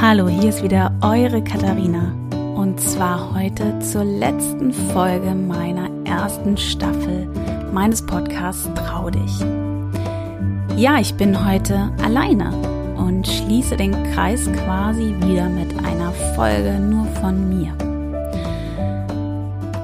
[0.00, 2.12] Hallo, hier ist wieder eure Katharina.
[2.54, 7.26] Und zwar heute zur letzten Folge meiner ersten Staffel
[7.72, 9.44] meines Podcasts Trau dich.
[10.76, 12.52] Ja, ich bin heute alleine
[12.96, 17.72] und schließe den Kreis quasi wieder mit einer Folge nur von mir.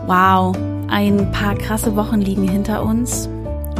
[0.06, 0.56] Wow,
[0.90, 3.28] ein paar krasse Wochen liegen hinter uns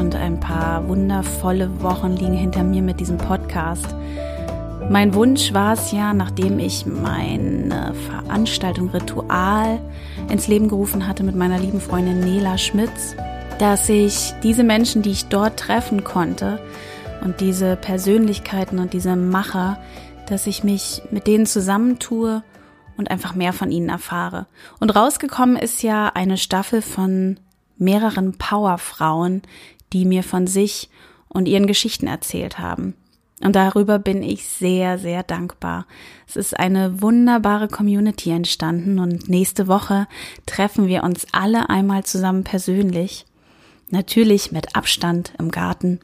[0.00, 3.94] und ein paar wundervolle Wochen liegen hinter mir mit diesem Podcast.
[4.90, 9.80] Mein Wunsch war es ja, nachdem ich meine Veranstaltung Ritual
[10.28, 13.16] ins Leben gerufen hatte mit meiner lieben Freundin Nela Schmitz,
[13.58, 16.60] dass ich diese Menschen, die ich dort treffen konnte
[17.22, 19.78] und diese Persönlichkeiten und diese Macher,
[20.28, 22.42] dass ich mich mit denen zusammentue
[22.96, 24.46] und einfach mehr von ihnen erfahre.
[24.80, 27.40] Und rausgekommen ist ja eine Staffel von
[27.78, 29.42] mehreren Powerfrauen,
[29.92, 30.90] die mir von sich
[31.28, 32.94] und ihren Geschichten erzählt haben.
[33.44, 35.86] Und darüber bin ich sehr, sehr dankbar.
[36.26, 40.08] Es ist eine wunderbare Community entstanden und nächste Woche
[40.46, 43.26] treffen wir uns alle einmal zusammen persönlich.
[43.90, 46.00] Natürlich mit Abstand im Garten.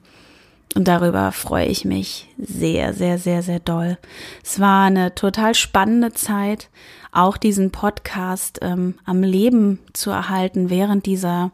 [0.77, 3.97] Und darüber freue ich mich sehr, sehr, sehr, sehr doll.
[4.44, 6.69] Es war eine total spannende Zeit,
[7.10, 11.52] auch diesen Podcast ähm, am Leben zu erhalten während dieser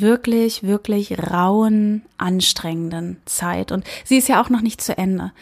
[0.00, 3.72] wirklich, wirklich rauen, anstrengenden Zeit.
[3.72, 5.32] Und sie ist ja auch noch nicht zu Ende.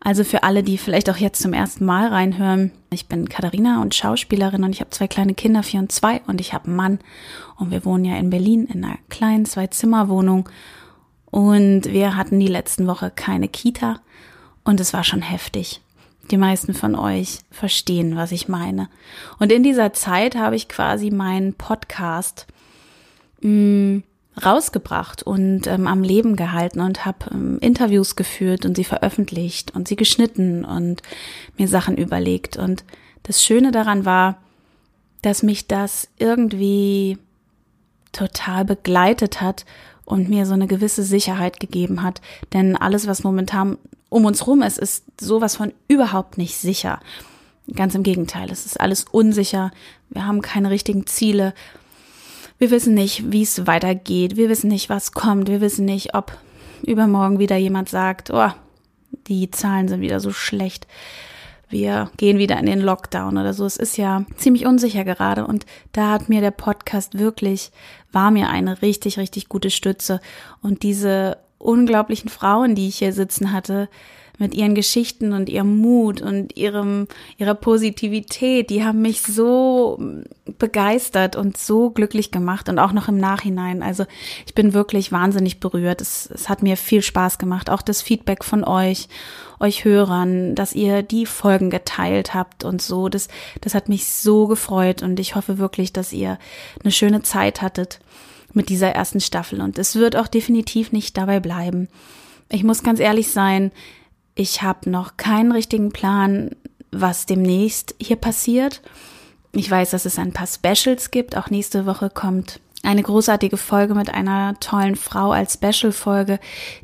[0.00, 3.94] Also für alle, die vielleicht auch jetzt zum ersten Mal reinhören, ich bin Katharina und
[3.94, 6.98] Schauspielerin und ich habe zwei kleine Kinder, vier und zwei, und ich habe einen Mann.
[7.56, 10.48] Und wir wohnen ja in Berlin in einer kleinen Zwei-Zimmer-Wohnung.
[11.30, 14.00] Und wir hatten die letzten Woche keine Kita
[14.64, 15.80] und es war schon heftig.
[16.30, 18.88] Die meisten von euch verstehen, was ich meine.
[19.38, 22.46] Und in dieser Zeit habe ich quasi meinen Podcast
[23.42, 24.02] mh, mm,
[24.42, 29.88] rausgebracht und ähm, am Leben gehalten und habe ähm, Interviews geführt und sie veröffentlicht und
[29.88, 31.02] sie geschnitten und
[31.58, 32.56] mir Sachen überlegt.
[32.56, 32.84] Und
[33.24, 34.38] das Schöne daran war,
[35.20, 37.18] dass mich das irgendwie
[38.12, 39.64] total begleitet hat
[40.04, 42.20] und mir so eine gewisse Sicherheit gegeben hat.
[42.52, 43.78] Denn alles, was momentan
[44.08, 47.00] um uns rum ist, ist sowas von überhaupt nicht sicher.
[47.74, 49.70] Ganz im Gegenteil, es ist alles unsicher.
[50.10, 51.54] Wir haben keine richtigen Ziele
[52.62, 54.36] wir wissen nicht, wie es weitergeht.
[54.36, 55.48] Wir wissen nicht, was kommt.
[55.48, 56.38] Wir wissen nicht, ob
[56.84, 58.50] übermorgen wieder jemand sagt, oh,
[59.26, 60.86] die Zahlen sind wieder so schlecht.
[61.68, 63.66] Wir gehen wieder in den Lockdown oder so.
[63.66, 67.72] Es ist ja ziemlich unsicher gerade und da hat mir der Podcast wirklich,
[68.12, 70.20] war mir eine richtig, richtig gute Stütze.
[70.60, 73.88] Und diese unglaublichen Frauen, die ich hier sitzen hatte,
[74.42, 77.06] mit ihren Geschichten und ihrem Mut und ihrem,
[77.38, 80.00] ihrer Positivität, die haben mich so
[80.58, 83.84] begeistert und so glücklich gemacht und auch noch im Nachhinein.
[83.84, 84.04] Also
[84.44, 86.00] ich bin wirklich wahnsinnig berührt.
[86.00, 87.70] Es, es hat mir viel Spaß gemacht.
[87.70, 89.06] Auch das Feedback von euch,
[89.60, 93.08] euch Hörern, dass ihr die Folgen geteilt habt und so.
[93.08, 93.28] Das,
[93.60, 96.36] das hat mich so gefreut und ich hoffe wirklich, dass ihr
[96.82, 98.00] eine schöne Zeit hattet
[98.52, 99.60] mit dieser ersten Staffel.
[99.60, 101.86] Und es wird auch definitiv nicht dabei bleiben.
[102.48, 103.70] Ich muss ganz ehrlich sein,
[104.42, 106.50] ich habe noch keinen richtigen Plan,
[106.90, 108.82] was demnächst hier passiert.
[109.52, 111.36] Ich weiß, dass es ein paar Specials gibt.
[111.36, 116.40] Auch nächste Woche kommt eine großartige Folge mit einer tollen Frau als Special-Folge,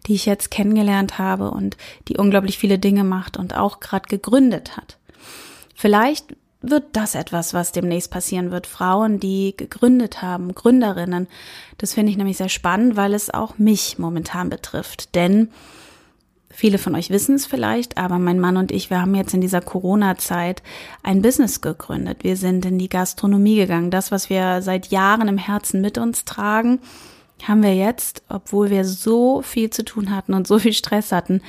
[0.07, 1.77] die ich jetzt kennengelernt habe und
[2.07, 4.97] die unglaublich viele Dinge macht und auch gerade gegründet hat.
[5.75, 8.69] Vielleicht wird das etwas, was demnächst passieren wird.
[8.69, 11.27] Frauen, die gegründet haben, Gründerinnen.
[11.79, 15.17] Das finde ich nämlich sehr spannend, weil es auch mich momentan betrifft.
[15.17, 15.51] Denn
[16.51, 19.41] Viele von euch wissen es vielleicht, aber mein Mann und ich, wir haben jetzt in
[19.41, 20.63] dieser Corona-Zeit
[21.03, 22.25] ein Business gegründet.
[22.25, 23.91] Wir sind in die Gastronomie gegangen.
[23.91, 26.81] Das, was wir seit Jahren im Herzen mit uns tragen,
[27.47, 31.43] haben wir jetzt, obwohl wir so viel zu tun hatten und so viel Stress hatten,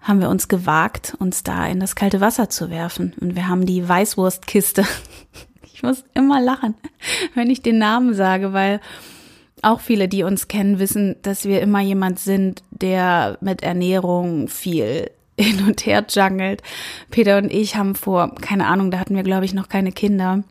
[0.00, 3.14] haben wir uns gewagt, uns da in das kalte Wasser zu werfen.
[3.20, 4.84] Und wir haben die Weißwurstkiste.
[5.74, 6.74] Ich muss immer lachen,
[7.36, 8.80] wenn ich den Namen sage, weil
[9.62, 15.10] auch viele, die uns kennen, wissen, dass wir immer jemand sind, der mit Ernährung viel
[15.38, 16.62] hin und her jungelt.
[17.10, 20.42] Peter und ich haben vor, keine Ahnung, da hatten wir, glaube ich, noch keine Kinder.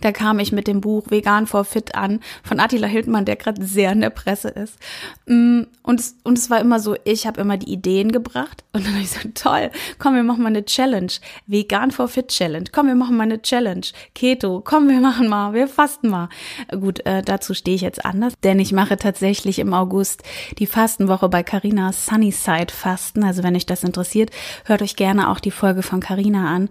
[0.00, 3.64] Da kam ich mit dem Buch Vegan for Fit an von Attila Hildmann, der gerade
[3.64, 4.78] sehr in der Presse ist.
[5.26, 8.84] Mm, und es, und es war immer so, ich habe immer die Ideen gebracht und
[8.84, 11.12] dann habe ich so, toll, komm, wir machen mal eine Challenge.
[11.46, 12.64] Vegan for Fit Challenge.
[12.70, 13.86] Komm, wir machen mal eine Challenge.
[14.14, 16.28] Keto, komm, wir machen mal, wir fasten mal.
[16.70, 20.22] Gut, äh, dazu stehe ich jetzt anders, denn ich mache tatsächlich im August
[20.58, 23.24] die Fastenwoche bei Carina Sunnyside Fasten.
[23.24, 24.30] Also wenn euch das interessiert,
[24.64, 26.68] hört euch gerne auch die Folge von Carina an.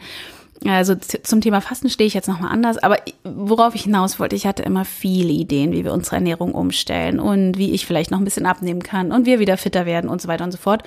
[0.65, 4.47] Also zum Thema Fasten stehe ich jetzt nochmal anders, aber worauf ich hinaus wollte, ich
[4.47, 8.23] hatte immer viele Ideen, wie wir unsere Ernährung umstellen und wie ich vielleicht noch ein
[8.23, 10.83] bisschen abnehmen kann und wir wieder fitter werden und so weiter und so fort.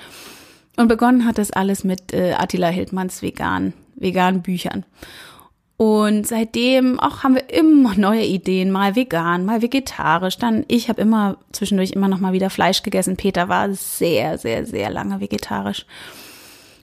[0.77, 4.85] Und begonnen hat das alles mit äh, Attila Hildmanns Vegan veganen Büchern.
[5.75, 10.37] Und seitdem auch haben wir immer neue Ideen, mal vegan, mal vegetarisch.
[10.37, 13.15] Dann ich habe immer zwischendurch immer noch mal wieder Fleisch gegessen.
[13.15, 15.85] Peter war sehr, sehr, sehr lange vegetarisch.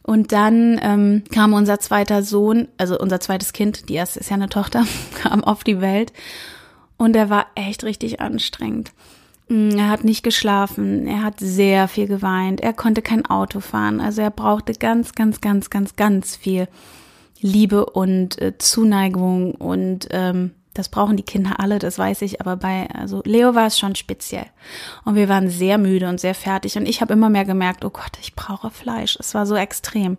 [0.06, 4.36] Und dann ähm, kam unser zweiter Sohn, also unser zweites Kind, die erste ist ja
[4.36, 6.12] eine Tochter, kam auf die Welt.
[6.98, 8.92] Und er war echt richtig anstrengend.
[9.48, 14.00] Mm, er hat nicht geschlafen, er hat sehr viel geweint, er konnte kein Auto fahren,
[14.00, 16.68] also er brauchte ganz, ganz, ganz, ganz, ganz viel
[17.40, 22.56] Liebe und äh, Zuneigung und ähm, das brauchen die Kinder alle, das weiß ich, aber
[22.56, 24.46] bei also Leo war es schon speziell
[25.04, 27.90] und wir waren sehr müde und sehr fertig und ich habe immer mehr gemerkt, oh
[27.90, 29.16] Gott, ich brauche Fleisch.
[29.18, 30.18] Es war so extrem.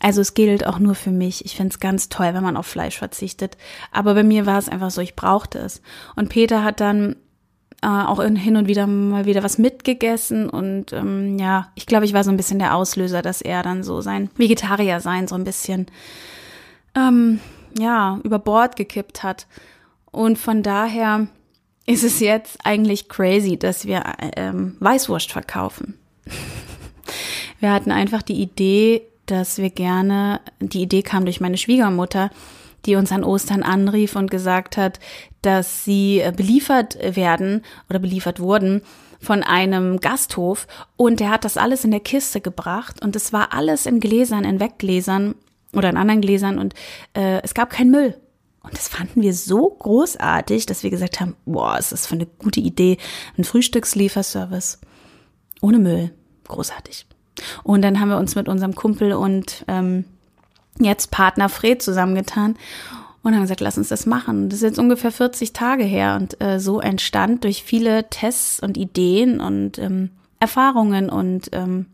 [0.00, 1.44] Also es gilt auch nur für mich.
[1.46, 3.56] Ich finde es ganz toll, wenn man auf Fleisch verzichtet.
[3.92, 5.80] Aber bei mir war es einfach so, ich brauchte es.
[6.16, 7.16] Und Peter hat dann
[7.82, 12.14] äh, auch hin und wieder mal wieder was mitgegessen und ähm, ja, ich glaube, ich
[12.14, 15.44] war so ein bisschen der Auslöser, dass er dann so sein Vegetarier sein so ein
[15.44, 15.86] bisschen
[16.96, 17.40] ähm,
[17.78, 19.46] ja über Bord gekippt hat.
[20.10, 21.28] Und von daher
[21.86, 24.02] ist es jetzt eigentlich crazy, dass wir
[24.36, 25.98] ähm, Weißwurst verkaufen.
[27.60, 32.30] wir hatten einfach die Idee, dass wir gerne, die Idee kam durch meine Schwiegermutter,
[32.86, 35.00] die uns an Ostern anrief und gesagt hat,
[35.42, 38.82] dass sie äh, beliefert werden oder beliefert wurden
[39.20, 40.66] von einem Gasthof.
[40.96, 43.02] Und der hat das alles in der Kiste gebracht.
[43.02, 45.34] Und es war alles in Gläsern, in Weggläsern
[45.72, 46.74] oder in anderen Gläsern und
[47.14, 48.16] äh, es gab keinen Müll.
[48.62, 52.26] Und das fanden wir so großartig, dass wir gesagt haben, boah, ist das für eine
[52.26, 52.98] gute Idee,
[53.38, 54.80] ein Frühstückslieferservice
[55.60, 56.10] ohne Müll.
[56.48, 57.06] Großartig.
[57.62, 60.04] Und dann haben wir uns mit unserem Kumpel und ähm,
[60.80, 62.56] jetzt Partner Fred zusammengetan
[63.22, 64.48] und haben gesagt, lass uns das machen.
[64.48, 68.76] Das ist jetzt ungefähr 40 Tage her und äh, so entstand durch viele Tests und
[68.76, 70.10] Ideen und ähm,
[70.40, 71.86] Erfahrungen und ähm,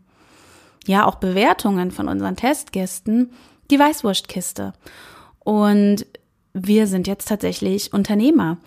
[0.85, 3.31] ja auch Bewertungen von unseren Testgästen
[3.71, 4.73] die Weißwurstkiste.
[5.39, 6.05] Und
[6.53, 8.57] wir sind jetzt tatsächlich Unternehmer.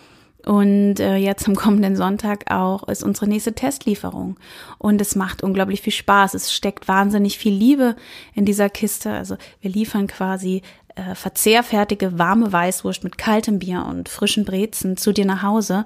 [0.45, 4.37] Und äh, jetzt am kommenden Sonntag auch ist unsere nächste Testlieferung.
[4.77, 6.35] Und es macht unglaublich viel Spaß.
[6.35, 7.95] Es steckt wahnsinnig viel Liebe
[8.33, 9.11] in dieser Kiste.
[9.11, 10.61] Also wir liefern quasi
[10.95, 15.85] äh, verzehrfertige warme Weißwurst mit kaltem Bier und frischen Brezen zu dir nach Hause.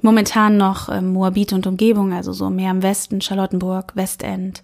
[0.00, 4.62] Momentan noch ähm, Moabit und Umgebung, also so mehr im Westen, Charlottenburg, Westend.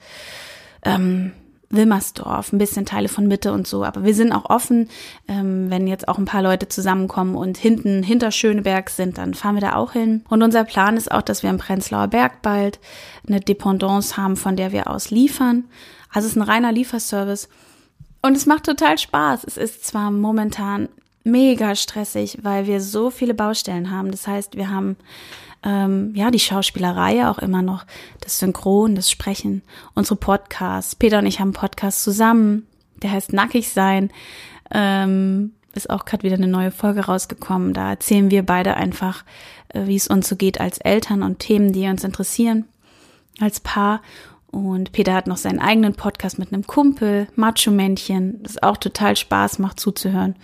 [0.82, 1.32] Ähm,
[1.70, 3.84] Wilmersdorf, ein bisschen Teile von Mitte und so.
[3.84, 4.88] Aber wir sind auch offen,
[5.26, 9.56] ähm, wenn jetzt auch ein paar Leute zusammenkommen und hinten hinter Schöneberg sind, dann fahren
[9.56, 10.24] wir da auch hin.
[10.28, 12.78] Und unser Plan ist auch, dass wir im Prenzlauer Berg bald
[13.26, 15.64] eine Dependance haben, von der wir aus liefern.
[16.10, 17.48] Also es ist ein reiner Lieferservice.
[18.22, 19.44] Und es macht total Spaß.
[19.44, 20.88] Es ist zwar momentan
[21.30, 24.10] mega stressig, weil wir so viele Baustellen haben.
[24.10, 24.96] Das heißt, wir haben
[25.64, 27.84] ähm, ja, die Schauspielerei auch immer noch,
[28.20, 29.62] das Synchron, das Sprechen,
[29.94, 30.94] unsere Podcasts.
[30.94, 32.66] Peter und ich haben einen Podcast zusammen,
[33.02, 34.10] der heißt Nackig sein.
[34.70, 37.72] Ähm, ist auch gerade wieder eine neue Folge rausgekommen.
[37.72, 39.24] Da erzählen wir beide einfach,
[39.68, 42.64] äh, wie es uns so geht als Eltern und Themen, die uns interessieren
[43.40, 44.02] als Paar.
[44.50, 49.58] Und Peter hat noch seinen eigenen Podcast mit einem Kumpel, Macho-Männchen, das auch total Spaß
[49.58, 50.36] macht zuzuhören.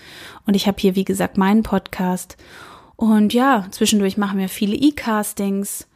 [0.46, 2.36] Und ich habe hier, wie gesagt, meinen Podcast.
[2.96, 5.86] Und ja, zwischendurch machen wir viele E-Castings.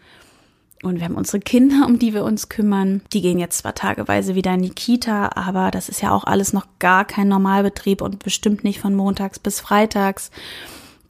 [0.82, 3.02] Und wir haben unsere Kinder, um die wir uns kümmern.
[3.12, 6.52] Die gehen jetzt zwar tageweise wieder in die Kita, aber das ist ja auch alles
[6.52, 10.30] noch gar kein Normalbetrieb und bestimmt nicht von montags bis freitags,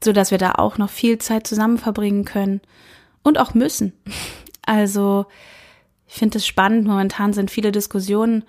[0.02, 2.60] so dass wir da auch noch viel Zeit zusammen verbringen können
[3.22, 3.92] und auch müssen.
[4.70, 5.24] Also,
[6.08, 6.86] ich finde es spannend.
[6.86, 8.44] Momentan sind viele Diskussionen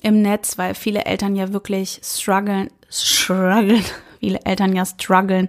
[0.00, 3.84] im Netz, weil viele Eltern ja wirklich strugglen, strugglen,
[4.20, 5.48] viele Eltern ja strugglen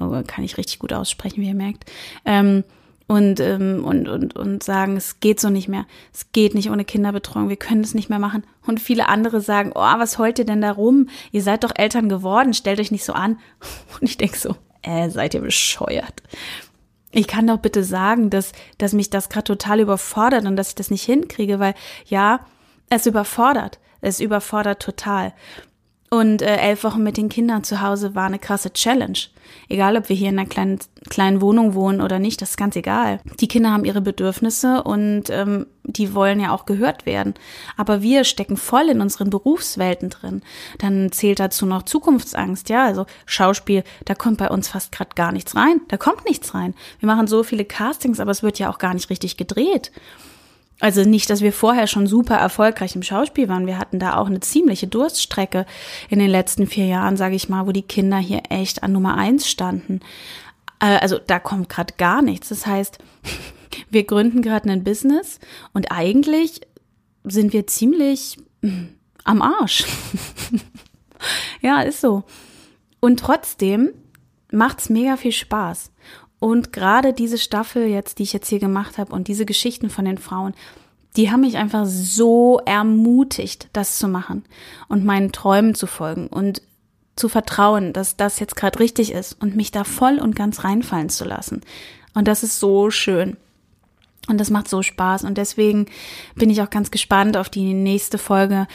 [0.00, 1.90] oh, kann ich richtig gut aussprechen, wie ihr merkt,
[2.24, 2.64] ähm,
[3.06, 5.84] und, ähm, und, und, und sagen, es geht so nicht mehr,
[6.14, 8.44] es geht nicht ohne Kinderbetreuung, wir können es nicht mehr machen.
[8.66, 11.10] Und viele andere sagen, oh, was heult ihr denn da rum?
[11.30, 13.38] Ihr seid doch Eltern geworden, stellt euch nicht so an.
[14.00, 16.22] Und ich denke so, äh, seid ihr bescheuert?
[17.16, 20.74] Ich kann doch bitte sagen, dass, dass mich das gerade total überfordert und dass ich
[20.74, 21.74] das nicht hinkriege, weil
[22.06, 22.40] ja,
[22.90, 23.78] es überfordert.
[24.00, 25.32] Es überfordert total.
[26.10, 29.18] Und äh, elf Wochen mit den Kindern zu Hause war eine krasse Challenge.
[29.68, 32.76] Egal, ob wir hier in einer kleinen, kleinen Wohnung wohnen oder nicht, das ist ganz
[32.76, 33.20] egal.
[33.40, 37.34] Die Kinder haben ihre Bedürfnisse und ähm, die wollen ja auch gehört werden.
[37.76, 40.42] Aber wir stecken voll in unseren Berufswelten drin.
[40.78, 42.84] Dann zählt dazu noch Zukunftsangst, ja.
[42.84, 45.80] Also Schauspiel, da kommt bei uns fast gerade gar nichts rein.
[45.88, 46.74] Da kommt nichts rein.
[47.00, 49.90] Wir machen so viele Castings, aber es wird ja auch gar nicht richtig gedreht.
[50.80, 53.66] Also nicht, dass wir vorher schon super erfolgreich im Schauspiel waren.
[53.66, 55.66] Wir hatten da auch eine ziemliche Durststrecke
[56.10, 59.16] in den letzten vier Jahren, sage ich mal, wo die Kinder hier echt an Nummer
[59.16, 60.00] eins standen.
[60.80, 62.48] Äh, also da kommt gerade gar nichts.
[62.48, 62.98] Das heißt,
[63.90, 65.38] wir gründen gerade ein Business
[65.72, 66.60] und eigentlich
[67.22, 69.84] sind wir ziemlich hm, am Arsch.
[71.62, 72.24] ja, ist so.
[73.00, 73.90] Und trotzdem
[74.50, 75.92] macht's mega viel Spaß.
[76.40, 80.04] Und gerade diese Staffel jetzt, die ich jetzt hier gemacht habe und diese Geschichten von
[80.04, 80.54] den Frauen,
[81.16, 84.44] die haben mich einfach so ermutigt, das zu machen
[84.88, 86.60] und meinen Träumen zu folgen und
[87.16, 91.08] zu vertrauen, dass das jetzt gerade richtig ist und mich da voll und ganz reinfallen
[91.08, 91.60] zu lassen.
[92.14, 93.36] Und das ist so schön.
[94.26, 95.24] Und das macht so Spaß.
[95.24, 95.86] Und deswegen
[96.34, 98.66] bin ich auch ganz gespannt auf die nächste Folge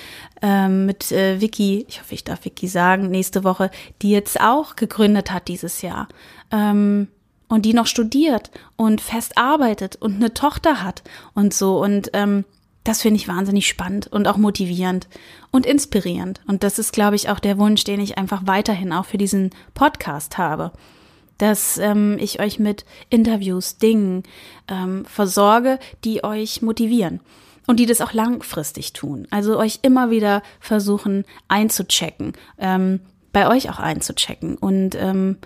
[0.41, 1.85] ähm, mit äh, Vicky.
[1.89, 6.07] Ich hoffe, ich darf Vicky sagen, nächste Woche, die jetzt auch gegründet hat dieses Jahr.
[6.51, 7.07] Ähm,
[7.49, 11.03] und die noch studiert und fest arbeitet und eine Tochter hat
[11.33, 11.83] und so.
[11.83, 12.45] Und ähm,
[12.85, 15.09] das finde ich wahnsinnig spannend und auch motivierend
[15.51, 16.39] und inspirierend.
[16.47, 19.49] Und das ist, glaube ich, auch der Wunsch, den ich einfach weiterhin auch für diesen
[19.73, 20.71] Podcast habe
[21.39, 24.23] dass ähm, ich euch mit Interviews, Dingen
[24.67, 27.21] ähm, versorge, die euch motivieren
[27.65, 29.27] und die das auch langfristig tun.
[29.31, 32.99] Also euch immer wieder versuchen einzuchecken, ähm,
[33.31, 35.37] bei euch auch einzuchecken und ähm,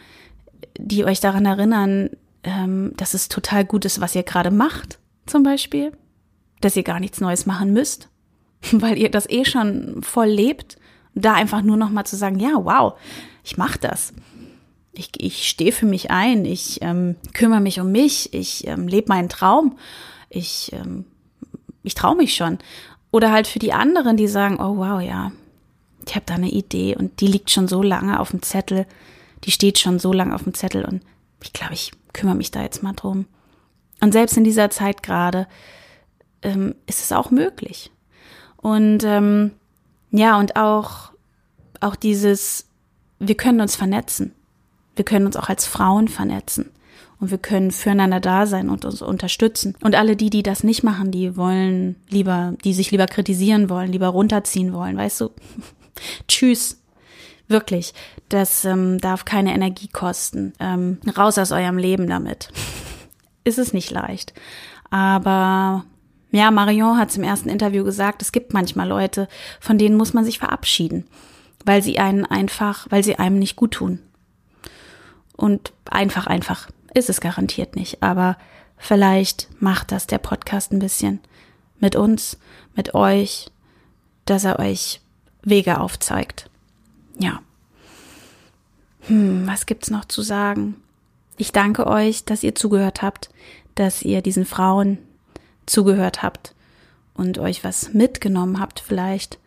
[0.77, 2.09] die euch daran erinnern,
[2.43, 5.91] ähm, dass es total gut ist, was ihr gerade macht, zum Beispiel,
[6.61, 8.09] dass ihr gar nichts Neues machen müsst,
[8.71, 10.77] weil ihr das eh schon voll lebt.
[11.15, 12.93] Da einfach nur noch mal zu sagen, ja, wow,
[13.43, 14.13] ich mache das
[14.93, 19.09] ich, ich stehe für mich ein, ich ähm, kümmere mich um mich, ich ähm, lebe
[19.09, 19.77] meinen Traum,
[20.29, 21.05] ich, ähm,
[21.83, 22.59] ich traue mich schon.
[23.11, 25.31] Oder halt für die anderen, die sagen, oh wow, ja,
[26.05, 28.85] ich habe da eine Idee und die liegt schon so lange auf dem Zettel,
[29.43, 31.01] die steht schon so lange auf dem Zettel und
[31.43, 33.25] ich glaube, ich kümmere mich da jetzt mal drum.
[34.01, 35.47] Und selbst in dieser Zeit gerade
[36.41, 37.91] ähm, ist es auch möglich.
[38.57, 39.51] Und ähm,
[40.11, 41.11] ja, und auch,
[41.79, 42.67] auch dieses,
[43.19, 44.33] wir können uns vernetzen.
[44.95, 46.69] Wir können uns auch als Frauen vernetzen
[47.19, 49.75] und wir können füreinander da sein und uns unterstützen.
[49.81, 53.91] Und alle die, die das nicht machen, die wollen lieber, die sich lieber kritisieren wollen,
[53.91, 55.29] lieber runterziehen wollen, weißt du?
[56.27, 56.81] Tschüss.
[57.47, 57.93] Wirklich.
[58.29, 60.53] Das ähm, darf keine Energie kosten.
[60.59, 62.49] Ähm, raus aus eurem Leben damit.
[63.43, 64.33] Ist es nicht leicht.
[64.89, 65.85] Aber
[66.31, 69.27] ja, Marion hat im ersten Interview gesagt, es gibt manchmal Leute,
[69.59, 71.05] von denen muss man sich verabschieden,
[71.65, 73.99] weil sie einen einfach, weil sie einem nicht gut tun.
[75.35, 78.01] Und einfach, einfach ist es garantiert nicht.
[78.01, 78.37] Aber
[78.77, 81.19] vielleicht macht das der Podcast ein bisschen
[81.79, 82.39] mit uns,
[82.75, 83.51] mit euch,
[84.25, 85.01] dass er euch
[85.43, 86.49] Wege aufzeigt.
[87.19, 87.41] Ja.
[89.07, 90.75] Hm, was gibt's noch zu sagen?
[91.37, 93.29] Ich danke euch, dass ihr zugehört habt,
[93.75, 94.97] dass ihr diesen Frauen
[95.65, 96.53] zugehört habt
[97.15, 99.39] und euch was mitgenommen habt vielleicht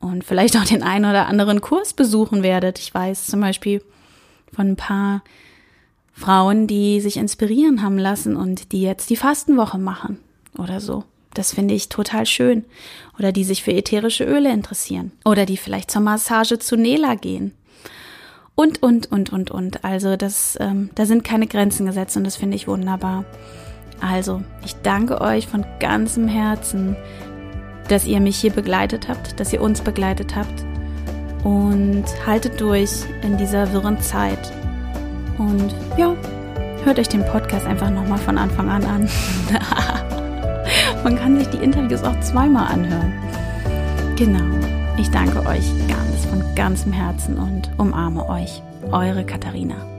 [0.00, 2.78] und vielleicht auch den einen oder anderen Kurs besuchen werdet.
[2.78, 3.82] Ich weiß zum Beispiel,
[4.52, 5.22] von ein paar
[6.12, 10.18] Frauen, die sich inspirieren haben lassen und die jetzt die Fastenwoche machen
[10.56, 11.04] oder so.
[11.34, 12.64] Das finde ich total schön.
[13.18, 15.10] Oder die sich für ätherische Öle interessieren.
[15.24, 17.52] Oder die vielleicht zur Massage zu Nela gehen.
[18.54, 19.84] Und, und, und, und, und.
[19.84, 23.24] Also das, ähm, da sind keine Grenzen gesetzt und das finde ich wunderbar.
[24.00, 26.96] Also, ich danke euch von ganzem Herzen,
[27.88, 30.64] dass ihr mich hier begleitet habt, dass ihr uns begleitet habt
[31.44, 34.52] und haltet durch in dieser wirren Zeit.
[35.38, 36.14] Und ja,
[36.84, 39.08] hört euch den Podcast einfach nochmal von Anfang an an.
[41.04, 43.12] Man kann sich die Interviews auch zweimal anhören.
[44.16, 44.63] Genau.
[44.96, 48.62] Ich danke euch ganz von ganzem Herzen und umarme euch.
[48.92, 49.93] Eure Katharina.